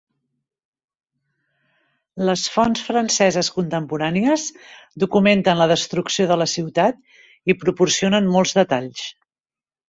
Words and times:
Les 2.29 2.45
fonts 2.53 2.81
franceses 2.87 3.49
contemporànies 3.57 4.47
documenten 5.05 5.61
la 5.61 5.69
destrucció 5.73 6.27
de 6.33 6.39
la 6.45 6.49
ciutat 6.55 7.05
i 7.55 7.59
proporcionen 7.67 8.33
molts 8.39 8.57
detalls. 8.63 9.07